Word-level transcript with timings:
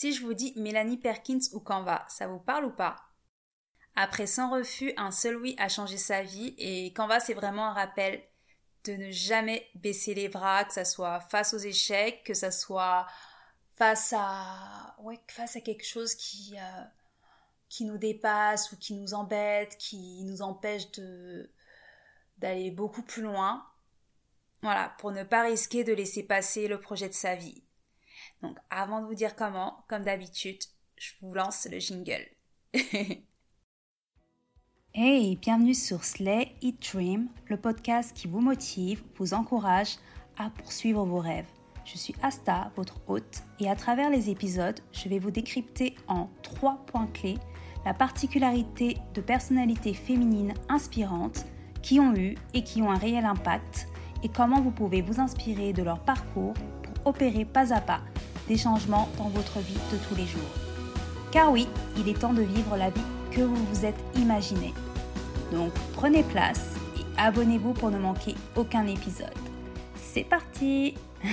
Si 0.00 0.14
je 0.14 0.24
vous 0.24 0.32
dis 0.32 0.54
Mélanie 0.56 0.96
Perkins 0.96 1.52
ou 1.52 1.60
Canva, 1.60 2.06
ça 2.08 2.26
vous 2.26 2.38
parle 2.38 2.64
ou 2.64 2.70
pas? 2.70 2.96
Après 3.94 4.26
100 4.26 4.50
refus, 4.50 4.94
un 4.96 5.10
seul 5.10 5.36
oui 5.36 5.54
a 5.58 5.68
changé 5.68 5.98
sa 5.98 6.22
vie 6.22 6.54
et 6.56 6.94
Canva 6.94 7.20
c'est 7.20 7.34
vraiment 7.34 7.66
un 7.66 7.74
rappel 7.74 8.22
de 8.84 8.94
ne 8.94 9.10
jamais 9.10 9.68
baisser 9.74 10.14
les 10.14 10.30
bras, 10.30 10.64
que 10.64 10.72
ça 10.72 10.86
soit 10.86 11.20
face 11.20 11.52
aux 11.52 11.58
échecs, 11.58 12.24
que 12.24 12.32
ça 12.32 12.50
soit 12.50 13.06
face 13.76 14.14
à 14.14 14.96
quelque 15.62 15.84
chose 15.84 16.14
qui 16.14 16.56
euh, 16.56 16.84
qui 17.68 17.84
nous 17.84 17.98
dépasse 17.98 18.72
ou 18.72 18.78
qui 18.78 18.94
nous 18.94 19.12
embête, 19.12 19.76
qui 19.76 20.24
nous 20.24 20.40
empêche 20.40 20.84
d'aller 22.38 22.70
beaucoup 22.70 23.02
plus 23.02 23.20
loin. 23.20 23.66
Voilà, 24.62 24.94
pour 24.96 25.12
ne 25.12 25.24
pas 25.24 25.42
risquer 25.42 25.84
de 25.84 25.92
laisser 25.92 26.22
passer 26.22 26.68
le 26.68 26.80
projet 26.80 27.10
de 27.10 27.12
sa 27.12 27.34
vie. 27.34 27.62
Donc 28.42 28.56
avant 28.70 29.02
de 29.02 29.06
vous 29.06 29.14
dire 29.14 29.36
comment, 29.36 29.84
comme 29.88 30.04
d'habitude, 30.04 30.60
je 30.96 31.10
vous 31.20 31.34
lance 31.34 31.68
le 31.70 31.78
jingle. 31.78 32.26
hey, 34.94 35.36
bienvenue 35.36 35.74
sur 35.74 36.04
Slay 36.04 36.54
Eat 36.62 36.92
Dream, 36.92 37.28
le 37.48 37.58
podcast 37.58 38.14
qui 38.14 38.28
vous 38.28 38.40
motive, 38.40 39.02
vous 39.16 39.34
encourage 39.34 39.96
à 40.38 40.48
poursuivre 40.50 41.04
vos 41.04 41.18
rêves. 41.18 41.48
Je 41.84 41.98
suis 41.98 42.14
Asta, 42.22 42.72
votre 42.76 43.00
hôte, 43.08 43.42
et 43.58 43.68
à 43.68 43.76
travers 43.76 44.10
les 44.10 44.30
épisodes, 44.30 44.80
je 44.92 45.08
vais 45.08 45.18
vous 45.18 45.30
décrypter 45.30 45.96
en 46.08 46.30
trois 46.42 46.84
points 46.86 47.08
clés 47.08 47.38
la 47.84 47.94
particularité 47.94 48.96
de 49.14 49.20
personnalités 49.20 49.94
féminines 49.94 50.54
inspirantes 50.68 51.46
qui 51.82 51.98
ont 51.98 52.14
eu 52.14 52.36
et 52.54 52.62
qui 52.62 52.82
ont 52.82 52.90
un 52.90 52.98
réel 52.98 53.24
impact 53.24 53.88
et 54.22 54.28
comment 54.28 54.60
vous 54.60 54.70
pouvez 54.70 55.00
vous 55.00 55.18
inspirer 55.18 55.72
de 55.72 55.82
leur 55.82 56.00
parcours 56.04 56.54
pour 56.82 57.06
opérer 57.06 57.44
pas 57.44 57.72
à 57.72 57.80
pas 57.80 58.02
des 58.50 58.58
changements 58.58 59.08
dans 59.16 59.28
votre 59.28 59.60
vie 59.60 59.78
de 59.92 59.96
tous 60.08 60.16
les 60.16 60.26
jours. 60.26 60.50
Car 61.30 61.52
oui, 61.52 61.68
il 61.96 62.08
est 62.08 62.18
temps 62.18 62.32
de 62.32 62.42
vivre 62.42 62.76
la 62.76 62.90
vie 62.90 63.00
que 63.30 63.42
vous 63.42 63.54
vous 63.54 63.84
êtes 63.84 63.94
imaginé. 64.16 64.74
Donc 65.52 65.72
prenez 65.94 66.24
place 66.24 66.74
et 66.98 67.04
abonnez-vous 67.16 67.74
pour 67.74 67.92
ne 67.92 67.98
manquer 67.98 68.34
aucun 68.56 68.88
épisode. 68.88 69.38
C'est 69.94 70.24
parti 70.24 70.96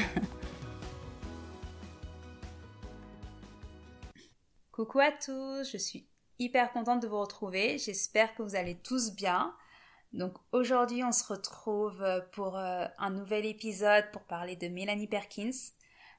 Coucou 4.72 5.00
à 5.00 5.10
tous, 5.12 5.72
je 5.72 5.78
suis 5.78 6.06
hyper 6.38 6.72
contente 6.72 7.02
de 7.02 7.08
vous 7.08 7.20
retrouver. 7.20 7.80
J'espère 7.80 8.36
que 8.36 8.44
vous 8.44 8.54
allez 8.56 8.76
tous 8.76 9.16
bien. 9.16 9.56
Donc 10.14 10.36
aujourd'hui, 10.52 11.04
on 11.04 11.12
se 11.12 11.24
retrouve 11.24 12.06
pour 12.34 12.60
euh, 12.60 12.86
un 13.00 13.10
nouvel 13.10 13.48
épisode 13.48 14.06
pour 14.14 14.22
parler 14.22 14.56
de 14.56 14.68
Mélanie 14.68 15.08
Perkins. 15.08 15.50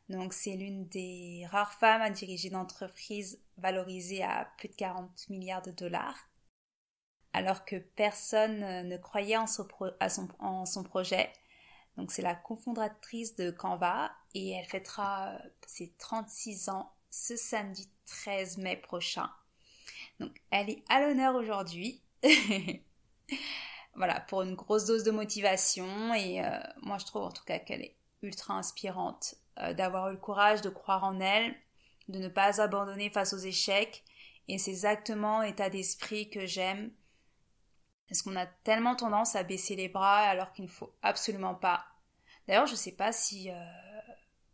Donc 0.09 0.33
c'est 0.33 0.56
l'une 0.56 0.89
des 0.89 1.47
rares 1.51 1.75
femmes 1.75 2.01
à 2.01 2.11
diriger 2.11 2.48
une 2.48 2.56
entreprise 2.56 3.41
valorisée 3.59 4.23
à 4.23 4.50
plus 4.56 4.69
de 4.69 4.75
40 4.75 5.28
milliards 5.28 5.62
de 5.62 5.70
dollars. 5.70 6.28
Alors 7.34 7.65
que 7.65 7.77
personne 7.77 8.89
ne 8.89 8.97
croyait 8.97 9.37
en 9.37 9.47
son, 9.47 9.65
projet. 10.84 11.31
Donc 11.97 12.11
c'est 12.11 12.23
la 12.23 12.34
cofondatrice 12.34 13.37
de 13.37 13.50
Canva 13.50 14.11
et 14.34 14.50
elle 14.53 14.65
fêtera 14.65 15.34
euh, 15.34 15.39
ses 15.67 15.92
36 15.98 16.70
ans 16.70 16.93
ce 17.11 17.37
samedi 17.37 17.91
13 18.06 18.59
mai 18.59 18.77
prochain. 18.77 19.31
Donc 20.20 20.41
elle 20.50 20.70
est 20.70 20.84
à 20.89 21.00
l'honneur 21.00 21.34
aujourd'hui. 21.34 22.03
voilà, 23.95 24.20
pour 24.20 24.43
une 24.43 24.55
grosse 24.55 24.87
dose 24.87 25.05
de 25.05 25.11
motivation 25.11 26.15
et 26.15 26.43
euh, 26.43 26.59
moi 26.81 26.97
je 26.98 27.05
trouve 27.05 27.22
en 27.22 27.33
tout 27.33 27.45
cas 27.45 27.59
qu'elle 27.59 27.83
est 27.83 27.97
ultra 28.22 28.55
inspirante 28.55 29.34
euh, 29.61 29.75
d'avoir 29.75 30.09
eu 30.09 30.12
le 30.12 30.19
courage 30.19 30.62
de 30.62 30.70
croire 30.70 31.05
en 31.05 31.20
elle, 31.20 31.55
de 32.09 32.19
ne 32.19 32.28
pas 32.28 32.61
abandonner 32.61 33.11
face 33.11 33.33
aux 33.33 33.39
échecs 33.39 34.05
et 34.48 34.56
c'est 34.56 34.70
exactement 34.70 35.42
l'état 35.42 35.69
d'esprit 35.69 36.31
que 36.31 36.47
j'aime. 36.47 36.91
Parce 38.09 38.23
qu'on 38.23 38.37
a 38.37 38.47
tellement 38.47 38.97
tendance 38.97 39.37
à 39.37 39.42
baisser 39.42 39.77
les 39.77 39.88
bras 39.88 40.21
alors 40.21 40.53
qu'il 40.53 40.65
ne 40.65 40.71
faut 40.71 40.94
absolument 41.03 41.55
pas. 41.55 41.84
D'ailleurs, 42.47 42.66
je 42.66 42.72
ne 42.72 42.78
sais 42.78 42.93
pas 42.93 43.12
si 43.12 43.50
euh, 43.50 43.65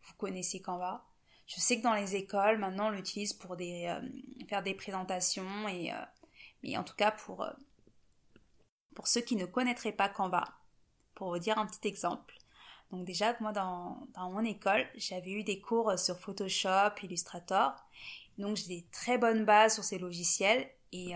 vous 0.02 0.14
connaissez 0.14 0.60
Canva. 0.60 1.06
Je 1.46 1.60
sais 1.60 1.78
que 1.78 1.84
dans 1.84 1.94
les 1.94 2.16
écoles, 2.16 2.58
maintenant, 2.58 2.88
on 2.88 2.90
l'utilise 2.90 3.32
pour 3.32 3.52
euh, 3.52 4.00
faire 4.48 4.62
des 4.64 4.74
présentations, 4.74 5.68
et, 5.68 5.92
euh, 5.92 6.04
mais 6.64 6.76
en 6.76 6.82
tout 6.82 6.96
cas 6.96 7.12
pour, 7.12 7.46
pour 8.96 9.06
ceux 9.06 9.20
qui 9.20 9.36
ne 9.36 9.46
connaîtraient 9.46 9.92
pas 9.92 10.08
Canva, 10.08 10.44
pour 11.14 11.30
vous 11.30 11.38
dire 11.38 11.58
un 11.58 11.66
petit 11.66 11.86
exemple. 11.86 12.34
Donc 12.94 13.04
déjà, 13.04 13.34
moi, 13.40 13.52
dans, 13.52 14.06
mon 14.16 14.44
école, 14.44 14.86
j'avais 14.94 15.32
eu 15.32 15.42
des 15.42 15.60
cours 15.60 15.98
sur 15.98 16.18
Photoshop, 16.18 16.94
Illustrator, 17.02 17.72
donc 18.38 18.56
j'ai 18.56 18.68
des 18.68 18.86
très 18.92 19.18
bonnes 19.18 19.44
bases 19.44 19.74
sur 19.74 19.84
ces 19.84 19.98
logiciels, 19.98 20.68
et 20.92 21.14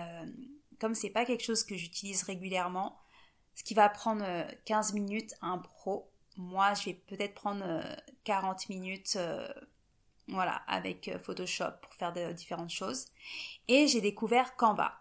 comme 0.80 0.94
c'est 0.94 1.10
pas 1.10 1.24
quelque 1.24 1.44
chose 1.44 1.62
que 1.62 1.76
j'utilise 1.76 2.24
régulièrement, 2.24 2.98
ce 3.54 3.62
qui 3.62 3.74
va 3.74 3.88
prendre 3.88 4.24
15 4.64 4.92
minutes 4.94 5.34
à 5.40 5.46
un 5.46 5.58
pro, 5.58 6.10
moi, 6.36 6.74
je 6.74 6.86
vais 6.86 6.94
peut-être 6.94 7.34
prendre 7.34 7.80
40 8.24 8.68
minutes 8.68 9.16
voilà, 10.28 10.62
avec 10.66 11.08
euh, 11.08 11.18
Photoshop 11.18 11.72
pour 11.82 11.94
faire 11.94 12.12
différentes 12.34 12.70
choses. 12.70 13.06
Et 13.66 13.86
j'ai 13.86 14.00
découvert 14.00 14.56
Canva, 14.56 14.94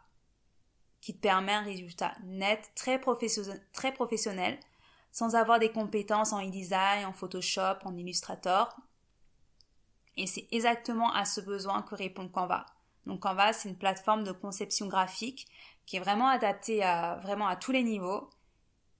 qui 1.01 1.13
te 1.13 1.19
permet 1.19 1.53
un 1.53 1.63
résultat 1.63 2.15
net, 2.23 2.71
très, 2.75 2.99
très 3.73 3.93
professionnel, 3.93 4.59
sans 5.17 5.33
avoir 5.33 5.57
des 5.57 5.71
compétences 5.71 6.31
en 6.31 6.47
e-design, 6.47 7.03
en 7.03 7.11
Photoshop, 7.11 7.79
en 7.85 7.97
Illustrator. 7.97 8.69
Et 10.15 10.27
c'est 10.27 10.47
exactement 10.51 11.11
à 11.11 11.25
ce 11.25 11.41
besoin 11.41 11.81
que 11.81 11.95
répond 11.95 12.29
Canva. 12.29 12.67
Donc 13.07 13.21
Canva, 13.21 13.51
c'est 13.51 13.67
une 13.67 13.79
plateforme 13.79 14.23
de 14.23 14.31
conception 14.31 14.85
graphique 14.85 15.47
qui 15.87 15.97
est 15.97 15.99
vraiment 15.99 16.27
adaptée 16.27 16.83
à 16.83 17.15
vraiment 17.23 17.47
à 17.47 17.55
tous 17.55 17.71
les 17.71 17.81
niveaux 17.81 18.29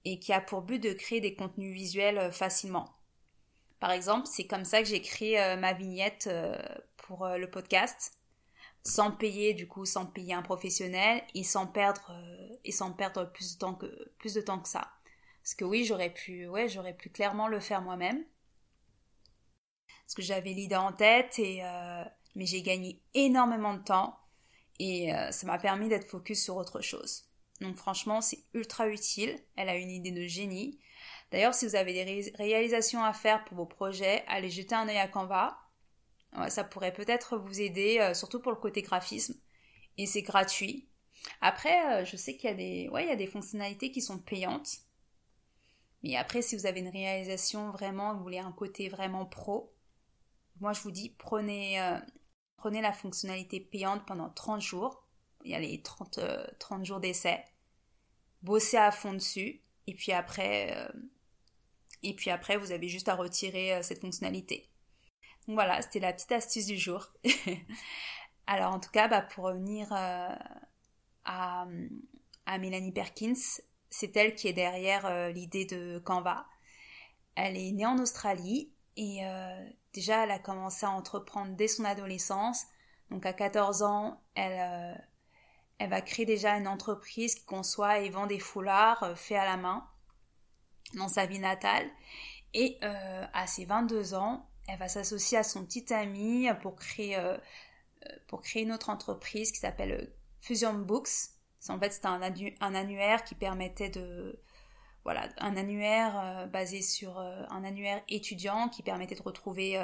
et 0.04 0.18
qui 0.18 0.32
a 0.32 0.40
pour 0.40 0.62
but 0.62 0.80
de 0.80 0.92
créer 0.92 1.20
des 1.20 1.36
contenus 1.36 1.72
visuels 1.72 2.18
euh, 2.18 2.32
facilement. 2.32 2.96
Par 3.78 3.92
exemple, 3.92 4.26
c'est 4.26 4.48
comme 4.48 4.64
ça 4.64 4.82
que 4.82 4.88
j'ai 4.88 5.00
créé 5.00 5.40
euh, 5.40 5.56
ma 5.56 5.72
vignette 5.72 6.26
euh, 6.26 6.58
pour 6.96 7.28
le 7.28 7.48
podcast, 7.48 8.18
sans 8.82 9.12
payer 9.12 9.54
du 9.54 9.68
coup, 9.68 9.86
sans 9.86 10.06
payer 10.06 10.34
un 10.34 10.42
professionnel 10.42 11.22
et 11.36 11.44
sans 11.44 11.68
perdre 11.68 12.12
et 12.64 12.72
sans 12.72 12.90
perdre 12.90 13.30
plus 13.30 13.54
de 13.54 13.58
temps 13.60 13.74
que 13.74 14.10
plus 14.18 14.34
de 14.34 14.40
temps 14.40 14.58
que 14.58 14.68
ça. 14.68 14.97
Parce 15.48 15.54
que 15.54 15.64
oui, 15.64 15.86
j'aurais 15.86 16.12
pu, 16.12 16.46
ouais, 16.46 16.68
j'aurais 16.68 16.92
pu 16.92 17.08
clairement 17.08 17.48
le 17.48 17.58
faire 17.58 17.80
moi-même. 17.80 18.22
Parce 20.04 20.14
que 20.14 20.20
j'avais 20.20 20.52
l'idée 20.52 20.76
en 20.76 20.92
tête 20.92 21.38
et 21.38 21.62
mais 22.34 22.44
j'ai 22.44 22.60
gagné 22.60 23.00
énormément 23.14 23.72
de 23.72 23.82
temps 23.82 24.20
et 24.78 25.10
ça 25.30 25.46
m'a 25.46 25.58
permis 25.58 25.88
d'être 25.88 26.06
focus 26.06 26.44
sur 26.44 26.56
autre 26.56 26.82
chose. 26.82 27.30
Donc 27.62 27.76
franchement, 27.76 28.20
c'est 28.20 28.44
ultra 28.52 28.88
utile. 28.88 29.38
Elle 29.56 29.70
a 29.70 29.76
une 29.76 29.90
idée 29.90 30.10
de 30.10 30.26
génie. 30.26 30.80
D'ailleurs, 31.30 31.54
si 31.54 31.66
vous 31.66 31.76
avez 31.76 31.94
des 31.94 32.30
réalisations 32.36 33.02
à 33.02 33.14
faire 33.14 33.42
pour 33.46 33.56
vos 33.56 33.64
projets, 33.64 34.24
allez 34.28 34.50
jeter 34.50 34.74
un 34.74 34.86
œil 34.86 34.98
à 34.98 35.08
Canva. 35.08 35.56
ça 36.50 36.62
pourrait 36.62 36.92
peut-être 36.92 37.38
vous 37.38 37.62
aider, 37.62 38.00
euh, 38.00 38.12
surtout 38.12 38.40
pour 38.40 38.52
le 38.52 38.58
côté 38.58 38.82
graphisme. 38.82 39.40
Et 39.96 40.04
c'est 40.04 40.20
gratuit. 40.20 40.90
Après, 41.40 42.02
euh, 42.02 42.04
je 42.04 42.18
sais 42.18 42.36
qu'il 42.36 42.50
y 42.50 42.54
des, 42.54 42.88
ouais, 42.90 43.06
y 43.06 43.10
a 43.10 43.16
des 43.16 43.26
fonctionnalités 43.26 43.90
qui 43.90 44.02
sont 44.02 44.18
payantes. 44.18 44.87
Mais 46.02 46.16
après, 46.16 46.42
si 46.42 46.56
vous 46.56 46.66
avez 46.66 46.80
une 46.80 46.88
réalisation 46.88 47.70
vraiment, 47.70 48.14
vous 48.14 48.22
voulez 48.22 48.38
un 48.38 48.52
côté 48.52 48.88
vraiment 48.88 49.26
pro, 49.26 49.74
moi 50.60 50.72
je 50.72 50.80
vous 50.80 50.90
dis, 50.90 51.10
prenez, 51.18 51.80
euh, 51.80 51.98
prenez 52.56 52.80
la 52.80 52.92
fonctionnalité 52.92 53.60
payante 53.60 54.06
pendant 54.06 54.30
30 54.30 54.60
jours. 54.60 55.06
Il 55.44 55.50
y 55.50 55.54
a 55.54 55.60
les 55.60 55.82
30, 55.82 56.20
30 56.58 56.84
jours 56.84 57.00
d'essai. 57.00 57.44
Bossez 58.42 58.76
à 58.76 58.90
fond 58.90 59.12
dessus. 59.12 59.62
Et 59.86 59.94
puis 59.94 60.12
après, 60.12 60.88
et 62.02 62.14
puis 62.14 62.30
après, 62.30 62.56
vous 62.56 62.72
avez 62.72 62.88
juste 62.88 63.08
à 63.08 63.14
retirer 63.14 63.74
euh, 63.74 63.82
cette 63.82 64.00
fonctionnalité. 64.00 64.68
Voilà, 65.46 65.82
c'était 65.82 66.00
la 66.00 66.12
petite 66.12 66.32
astuce 66.32 66.66
du 66.66 66.76
jour. 66.76 67.12
Alors 68.46 68.72
en 68.72 68.80
tout 68.80 68.90
cas, 68.90 69.08
bah, 69.08 69.22
pour 69.22 69.44
revenir 69.44 69.92
euh, 69.92 70.34
à, 71.24 71.66
à, 72.46 72.58
Mélanie 72.58 72.92
Perkins, 72.92 73.34
c'est 73.90 74.16
elle 74.16 74.34
qui 74.34 74.48
est 74.48 74.52
derrière 74.52 75.06
euh, 75.06 75.30
l'idée 75.30 75.64
de 75.64 75.98
Canva. 75.98 76.46
Elle 77.34 77.56
est 77.56 77.72
née 77.72 77.86
en 77.86 77.98
Australie 77.98 78.72
et 78.96 79.20
déjà 79.92 80.24
elle 80.24 80.32
a 80.32 80.40
commencé 80.40 80.84
à 80.84 80.90
entreprendre 80.90 81.54
dès 81.54 81.68
son 81.68 81.84
adolescence. 81.84 82.64
Donc 83.10 83.24
à 83.26 83.32
14 83.32 83.82
ans, 83.82 84.20
elle, 84.34 85.00
elle 85.78 85.88
va 85.88 86.00
créer 86.00 86.26
déjà 86.26 86.56
une 86.56 86.66
entreprise 86.66 87.36
qui 87.36 87.44
conçoit 87.44 88.00
et 88.00 88.10
vend 88.10 88.26
des 88.26 88.40
foulards 88.40 89.16
faits 89.16 89.38
à 89.38 89.44
la 89.44 89.56
main 89.56 89.88
dans 90.94 91.08
sa 91.08 91.26
vie 91.26 91.38
natale. 91.38 91.88
Et 92.54 92.78
euh, 92.82 93.26
à 93.32 93.46
ses 93.46 93.64
22 93.64 94.14
ans, 94.14 94.48
elle 94.68 94.78
va 94.78 94.88
s'associer 94.88 95.38
à 95.38 95.42
son 95.42 95.64
petit 95.64 95.92
ami 95.92 96.48
pour 96.62 96.76
créer, 96.76 97.16
euh, 97.16 97.36
euh, 97.36 98.16
pour 98.26 98.42
créer 98.42 98.62
une 98.62 98.72
autre 98.72 98.90
entreprise 98.90 99.52
qui 99.52 99.58
s'appelle 99.58 100.12
Fusion 100.40 100.74
Books. 100.74 101.30
En 101.68 101.78
fait, 101.78 101.92
c'était 101.92 102.06
un, 102.06 102.22
annuaire 102.74 103.24
qui 103.24 103.34
permettait 103.34 103.90
de... 103.90 104.40
Voilà, 105.04 105.28
un 105.38 105.56
annuaire 105.56 106.48
basé 106.52 106.82
sur 106.82 107.18
un 107.18 107.64
annuaire 107.64 108.02
étudiant 108.08 108.68
qui 108.68 108.82
permettait 108.82 109.14
de 109.14 109.22
retrouver 109.22 109.78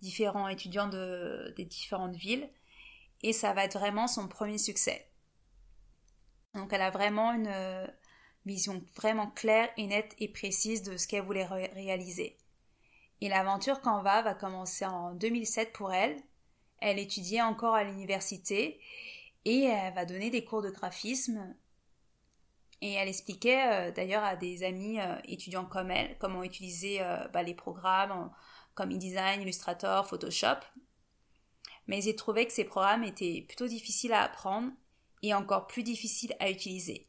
différents 0.00 0.48
étudiants 0.48 0.88
de, 0.88 1.54
des 1.56 1.64
différentes 1.64 2.16
villes. 2.16 2.50
Et 3.22 3.32
ça 3.32 3.52
va 3.52 3.64
être 3.64 3.78
vraiment 3.78 4.06
son 4.06 4.28
premier 4.28 4.58
succès. 4.58 5.08
Donc 6.54 6.72
elle 6.72 6.82
a 6.82 6.90
vraiment 6.90 7.32
une 7.32 7.48
euh, 7.48 7.86
vision 8.44 8.82
vraiment 8.96 9.28
claire 9.30 9.68
et 9.76 9.86
nette 9.86 10.14
et 10.18 10.28
précise 10.28 10.82
de 10.82 10.96
ce 10.96 11.06
qu'elle 11.06 11.22
voulait 11.22 11.44
réaliser. 11.46 12.38
Et 13.20 13.28
l'aventure 13.28 13.80
Canva 13.80 14.22
va 14.22 14.34
commencer 14.34 14.84
en 14.84 15.14
2007 15.14 15.72
pour 15.72 15.92
elle. 15.92 16.16
Elle 16.78 16.98
étudiait 16.98 17.42
encore 17.42 17.74
à 17.74 17.84
l'université 17.84 18.80
et 19.46 19.62
elle 19.62 19.94
va 19.94 20.04
donner 20.04 20.28
des 20.28 20.44
cours 20.44 20.60
de 20.60 20.70
graphisme. 20.70 21.56
Et 22.82 22.92
elle 22.92 23.08
expliquait 23.08 23.88
euh, 23.88 23.92
d'ailleurs 23.92 24.24
à 24.24 24.36
des 24.36 24.62
amis 24.62 25.00
euh, 25.00 25.16
étudiants 25.24 25.64
comme 25.64 25.90
elle 25.90 26.18
comment 26.18 26.42
utiliser 26.42 27.00
bah, 27.32 27.42
les 27.42 27.54
programmes 27.54 28.30
comme 28.74 28.90
InDesign, 28.90 29.40
Illustrator, 29.40 30.06
Photoshop. 30.06 30.60
Mais 31.86 32.00
j'ai 32.00 32.14
trouvé 32.14 32.46
que 32.46 32.52
ces 32.52 32.64
programmes 32.64 33.04
étaient 33.04 33.44
plutôt 33.48 33.66
difficiles 33.66 34.12
à 34.12 34.22
apprendre 34.22 34.70
et 35.22 35.32
encore 35.34 35.66
plus 35.66 35.82
difficiles 35.82 36.36
à 36.40 36.50
utiliser. 36.50 37.08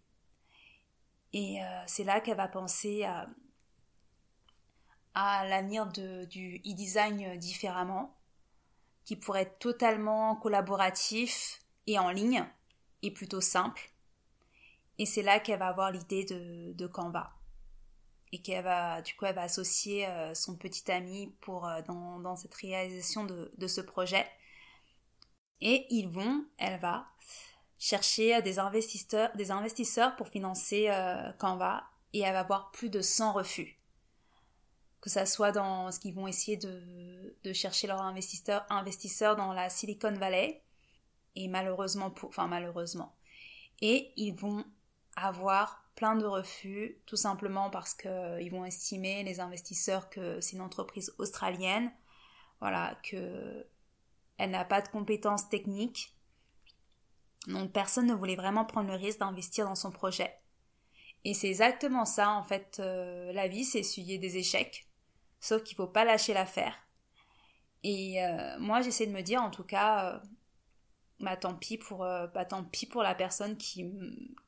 Et 1.34 1.62
euh, 1.62 1.84
c'est 1.88 2.06
là 2.06 2.22
qu'elle 2.22 2.38
va 2.38 2.48
penser 2.48 3.04
à, 3.04 3.28
à 5.14 5.46
l'avenir 5.48 5.88
du 5.88 6.62
e-design 6.66 7.38
différemment, 7.38 8.18
qui 9.04 9.16
pourrait 9.16 9.44
être 9.44 9.60
totalement 9.60 10.36
collaboratif 10.38 11.62
et 11.88 11.98
en 11.98 12.10
ligne, 12.10 12.46
et 13.02 13.12
plutôt 13.12 13.42
simple. 13.42 13.92
Et 15.00 15.06
c'est 15.06 15.22
là 15.22 15.40
qu'elle 15.40 15.60
va 15.60 15.68
avoir 15.68 15.92
l'idée 15.92 16.26
de, 16.26 16.74
de 16.74 16.88
Canva. 16.88 17.32
Et 18.34 18.42
qu'elle 18.42 18.64
va 18.64 19.02
du 19.02 19.16
coup 19.16 19.26
elle 19.26 19.36
va 19.36 19.44
associer 19.44 20.06
euh, 20.06 20.34
son 20.34 20.58
petit 20.58 20.92
ami 20.92 21.34
pour 21.40 21.66
euh, 21.66 21.82
dans, 21.84 22.20
dans, 22.20 22.36
cette 22.36 22.54
réalisation 22.56 23.24
de, 23.24 23.54
de, 23.58 23.68
ce 23.68 23.80
projet. 23.80 24.28
Et 25.62 25.86
ils 25.90 26.10
vont 26.10 26.46
elle 26.58 26.80
va 26.82 27.08
chercher 27.80 28.42
des 28.42 28.60
investisseurs 28.60 29.30
des 29.36 29.52
investisseurs 29.52 30.16
pour 30.18 30.28
financer 30.28 30.90
euh, 30.90 31.32
Canva. 31.40 31.86
Et 32.14 32.20
elle 32.20 32.34
va 32.34 32.40
avoir 32.40 32.72
plus 32.72 32.90
de 32.90 33.02
100 33.02 33.34
refus. 33.34 33.80
Que 35.00 35.10
ça 35.10 35.26
soit 35.26 35.52
dans 35.52 35.92
ce 35.92 36.00
qu'ils 36.00 36.14
vont 36.14 36.28
essayer 36.28 36.58
de, 36.58 37.38
de 37.44 37.54
chercher 37.54 37.88
leurs 37.88 38.02
investisseurs 38.02 38.66
investisseurs 38.70 39.36
dans 39.38 39.54
la 39.54 39.70
Silicon 39.70 40.14
Valley 40.14 40.64
et 41.44 41.48
malheureusement 41.48 42.12
pour 42.12 42.30
enfin 42.30 42.48
malheureusement 42.48 43.16
et 43.82 44.12
ils 44.16 44.34
vont 44.34 44.64
avoir 45.16 45.84
plein 45.96 46.16
de 46.16 46.26
refus, 46.26 47.02
tout 47.06 47.16
simplement 47.16 47.70
parce 47.70 47.94
qu'ils 47.94 48.10
euh, 48.12 48.50
vont 48.52 48.66
estimer, 48.66 49.24
les 49.24 49.40
investisseurs, 49.40 50.10
que 50.10 50.40
c'est 50.42 50.56
une 50.56 50.62
entreprise 50.62 51.14
australienne, 51.18 51.92
voilà, 52.60 52.98
que 53.04 53.66
elle 54.38 54.52
n'a 54.52 54.66
pas 54.66 54.82
de 54.82 54.88
compétences 54.90 55.50
techniques. 55.50 56.16
Donc 57.48 57.72
personne 57.72 58.06
ne 58.06 58.14
voulait 58.14 58.36
vraiment 58.36 58.66
prendre 58.66 58.90
le 58.90 58.96
risque 58.96 59.20
d'investir 59.20 59.66
dans 59.66 59.76
son 59.76 59.92
projet. 59.92 60.32
Et 61.24 61.34
c'est 61.34 61.48
exactement 61.48 62.06
ça, 62.06 62.32
en 62.32 62.44
fait, 62.44 62.78
euh, 62.80 63.34
la 63.34 63.48
vie, 63.48 63.64
c'est 63.64 63.80
essuyer 63.80 64.20
des 64.20 64.38
échecs, 64.38 64.88
sauf 65.40 65.64
qu'il 65.64 65.76
faut 65.76 65.88
pas 65.88 66.06
lâcher 66.06 66.34
l'affaire. 66.34 66.76
Et 67.84 68.24
euh, 68.24 68.60
moi, 68.60 68.82
j'essaie 68.82 69.08
de 69.08 69.12
me 69.12 69.22
dire, 69.22 69.42
en 69.42 69.50
tout 69.50 69.64
cas, 69.64 70.22
bah 71.20 71.38
tant 71.38 71.56
pis 71.56 71.78
pour, 71.78 72.00
bah, 72.00 72.46
tant 72.46 72.64
pis 72.64 72.86
pour 72.86 73.04
la 73.04 73.16
personne 73.16 73.58
qui, 73.58 73.86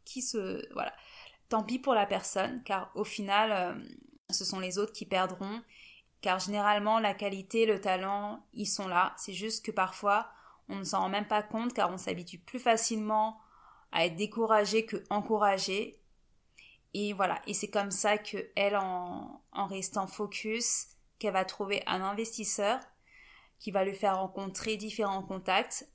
qui 0.06 0.22
se, 0.22 0.72
voilà, 0.74 0.94
tant 1.50 1.64
pis 1.64 1.80
pour 1.80 1.94
la 1.94 2.06
personne, 2.06 2.64
car 2.64 2.92
au 2.96 3.04
final, 3.04 3.52
euh, 3.52 3.84
ce 4.30 4.46
sont 4.46 4.60
les 4.60 4.78
autres 4.78 4.94
qui 4.94 5.06
perdront, 5.06 5.62
car 6.22 6.40
généralement, 6.40 7.00
la 7.00 7.14
qualité, 7.14 7.66
le 7.66 7.82
talent, 7.82 8.46
ils 8.54 8.68
sont 8.68 8.88
là. 8.88 9.14
C'est 9.18 9.34
juste 9.34 9.66
que 9.66 9.72
parfois, 9.72 10.30
on 10.70 10.78
ne 10.78 10.84
s'en 10.84 11.00
rend 11.00 11.10
même 11.10 11.28
pas 11.28 11.44
compte, 11.44 11.74
car 11.74 11.92
on 11.92 11.98
s'habitue 11.98 12.40
plus 12.40 12.60
facilement 12.60 13.40
à 13.92 14.06
être 14.06 14.16
découragé 14.16 14.86
que 14.86 15.04
encouragé. 15.10 16.00
Et 16.94 17.14
voilà, 17.14 17.42
et 17.48 17.54
c'est 17.54 17.70
comme 17.70 17.92
ça 17.92 18.18
que 18.18 18.38
elle, 18.56 18.76
en, 18.76 19.42
en 19.52 19.68
restant 19.68 20.08
focus, 20.08 20.88
qu'elle 21.18 21.34
va 21.34 21.46
trouver 21.46 21.84
un 21.88 22.02
investisseur 22.02 22.80
qui 23.60 23.72
va 23.72 23.84
lui 23.84 23.94
faire 23.94 24.18
rencontrer 24.18 24.78
différents 24.78 25.24
contacts 25.24 25.88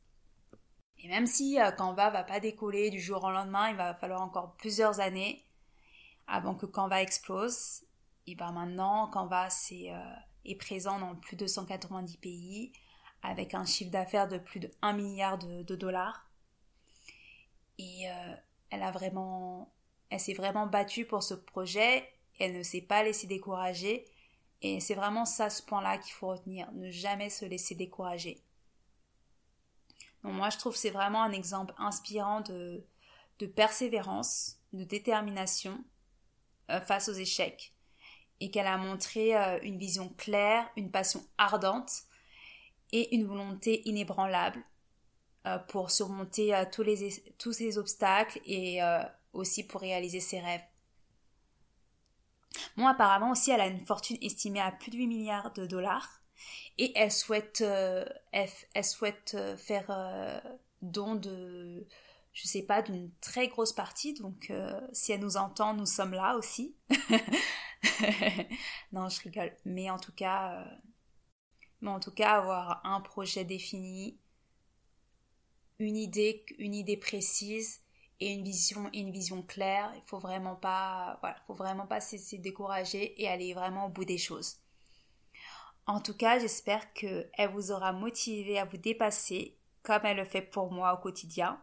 et 1.04 1.08
même 1.08 1.26
si 1.26 1.60
euh, 1.60 1.70
Canva 1.70 2.08
va 2.08 2.24
pas 2.24 2.40
décoller 2.40 2.88
du 2.88 2.98
jour 2.98 3.22
au 3.22 3.30
lendemain, 3.30 3.68
il 3.68 3.76
va 3.76 3.92
falloir 3.92 4.22
encore 4.22 4.54
plusieurs 4.54 5.00
années 5.00 5.44
avant 6.26 6.54
que 6.54 6.64
Canva 6.64 7.02
explose. 7.02 7.82
Et 8.26 8.34
ben 8.34 8.52
maintenant, 8.52 9.08
Canva 9.08 9.50
c'est, 9.50 9.92
euh, 9.92 10.14
est 10.46 10.54
présent 10.54 10.98
dans 10.98 11.14
plus 11.14 11.36
de 11.36 11.46
190 11.46 12.16
pays 12.16 12.72
avec 13.22 13.52
un 13.52 13.66
chiffre 13.66 13.90
d'affaires 13.90 14.28
de 14.28 14.38
plus 14.38 14.60
de 14.60 14.70
1 14.80 14.94
milliard 14.94 15.36
de, 15.36 15.74
dollars. 15.74 16.26
Et 17.76 18.08
euh, 18.08 18.34
elle 18.70 18.82
a 18.82 18.90
vraiment, 18.90 19.70
elle 20.08 20.20
s'est 20.20 20.32
vraiment 20.32 20.66
battue 20.66 21.04
pour 21.04 21.22
ce 21.22 21.34
projet. 21.34 22.08
Elle 22.40 22.56
ne 22.56 22.62
s'est 22.62 22.80
pas 22.80 23.02
laissée 23.02 23.26
décourager. 23.26 24.06
Et 24.62 24.80
c'est 24.80 24.94
vraiment 24.94 25.26
ça, 25.26 25.50
ce 25.50 25.62
point-là 25.62 25.98
qu'il 25.98 26.14
faut 26.14 26.28
retenir. 26.28 26.72
Ne 26.72 26.90
jamais 26.90 27.28
se 27.28 27.44
laisser 27.44 27.74
décourager 27.74 28.42
moi, 30.32 30.50
je 30.50 30.58
trouve 30.58 30.74
c'est 30.74 30.90
vraiment 30.90 31.22
un 31.22 31.32
exemple 31.32 31.74
inspirant 31.76 32.40
de, 32.40 32.86
persévérance, 33.54 34.56
de 34.72 34.84
détermination 34.84 35.84
euh, 36.70 36.80
face 36.80 37.08
aux 37.08 37.14
échecs. 37.14 37.74
Et 38.40 38.50
qu'elle 38.50 38.66
a 38.66 38.78
montré 38.78 39.36
euh, 39.36 39.58
une 39.62 39.78
vision 39.78 40.08
claire, 40.16 40.68
une 40.76 40.90
passion 40.90 41.22
ardente 41.38 41.92
et 42.90 43.14
une 43.14 43.26
volonté 43.26 43.86
inébranlable 43.88 44.62
euh, 45.46 45.58
pour 45.58 45.90
surmonter 45.90 46.64
tous, 46.72 46.82
les, 46.82 47.10
ces 47.38 47.78
obstacles 47.78 48.40
et 48.46 48.80
aussi 49.32 49.66
pour 49.66 49.82
réaliser 49.82 50.20
ses 50.20 50.40
rêves. 50.40 50.64
Bon, 52.76 52.86
apparemment 52.86 53.32
aussi, 53.32 53.50
elle 53.50 53.60
a 53.60 53.66
une 53.66 53.84
fortune 53.84 54.16
estimée 54.22 54.60
à 54.60 54.72
plus 54.72 54.90
de 54.90 54.96
8 54.96 55.06
milliards 55.06 55.52
de 55.52 55.66
dollars 55.66 56.23
et 56.78 56.92
elle 56.96 57.12
souhaite, 57.12 57.60
euh, 57.60 58.04
elle, 58.32 58.84
souhaite 58.84 59.34
euh, 59.34 59.56
faire 59.56 59.86
euh, 59.90 60.40
don 60.82 61.14
de, 61.14 61.86
je 62.32 62.48
sais 62.48 62.62
pas, 62.62 62.82
d'une 62.82 63.10
très 63.20 63.48
grosse 63.48 63.72
partie. 63.72 64.14
Donc, 64.14 64.52
si 64.92 65.12
elle 65.12 65.20
nous 65.20 65.36
entend, 65.36 65.74
nous 65.74 65.86
sommes 65.86 66.14
là 66.14 66.36
aussi. 66.36 66.76
non, 68.92 69.08
je 69.08 69.20
rigole. 69.22 69.52
Mais 69.64 69.90
en 69.90 69.98
tout 69.98 70.12
cas, 70.12 70.66
mais 71.80 71.90
en 71.90 72.00
tout 72.00 72.10
cas, 72.10 72.38
avoir 72.38 72.80
un 72.84 73.00
projet 73.00 73.44
défini, 73.44 74.18
une 75.78 75.96
idée, 75.96 76.44
une 76.58 76.74
idée 76.74 76.96
précise 76.96 77.82
et 78.20 78.32
une 78.32 78.44
vision, 78.44 78.90
une 78.92 79.12
vision 79.12 79.42
claire. 79.42 79.92
Il 79.96 80.02
faut 80.06 80.18
vraiment 80.18 80.56
pas, 80.56 81.18
voilà, 81.20 81.36
faut 81.46 81.54
vraiment 81.54 81.86
pas 81.86 82.00
se 82.00 82.36
décourager 82.36 83.20
et 83.22 83.28
aller 83.28 83.54
vraiment 83.54 83.86
au 83.86 83.90
bout 83.90 84.04
des 84.04 84.18
choses. 84.18 84.58
En 85.86 86.00
tout 86.00 86.16
cas, 86.16 86.38
j'espère 86.38 86.92
qu'elle 86.94 87.50
vous 87.52 87.70
aura 87.70 87.92
motivé 87.92 88.58
à 88.58 88.64
vous 88.64 88.78
dépasser 88.78 89.56
comme 89.82 90.00
elle 90.04 90.16
le 90.16 90.24
fait 90.24 90.42
pour 90.42 90.72
moi 90.72 90.94
au 90.94 90.96
quotidien. 90.96 91.60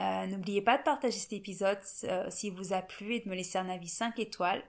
Euh, 0.00 0.26
n'oubliez 0.26 0.62
pas 0.62 0.78
de 0.78 0.82
partager 0.82 1.18
cet 1.18 1.32
épisode 1.32 1.78
euh, 2.04 2.30
s'il 2.30 2.54
vous 2.54 2.72
a 2.72 2.82
plu 2.82 3.14
et 3.14 3.20
de 3.20 3.28
me 3.28 3.34
laisser 3.34 3.58
un 3.58 3.68
avis 3.68 3.88
5 3.88 4.18
étoiles. 4.18 4.62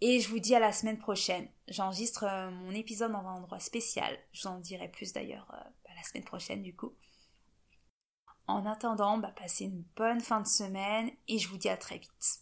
Et 0.00 0.20
je 0.20 0.28
vous 0.28 0.38
dis 0.38 0.54
à 0.54 0.60
la 0.60 0.72
semaine 0.72 0.98
prochaine. 0.98 1.48
J'enregistre 1.68 2.24
euh, 2.24 2.50
mon 2.50 2.72
épisode 2.72 3.12
dans 3.12 3.26
un 3.26 3.36
endroit 3.36 3.60
spécial. 3.60 4.16
Je 4.32 4.42
vous 4.42 4.54
en 4.54 4.58
dirai 4.58 4.88
plus 4.88 5.12
d'ailleurs 5.12 5.46
bah, 5.48 5.90
la 5.94 6.02
semaine 6.02 6.24
prochaine 6.24 6.62
du 6.62 6.74
coup. 6.74 6.94
En 8.46 8.64
attendant, 8.64 9.18
bah, 9.18 9.32
passez 9.36 9.64
une 9.64 9.84
bonne 9.94 10.20
fin 10.20 10.40
de 10.40 10.46
semaine 10.46 11.10
et 11.28 11.38
je 11.38 11.48
vous 11.48 11.58
dis 11.58 11.68
à 11.68 11.76
très 11.76 11.98
vite. 11.98 12.40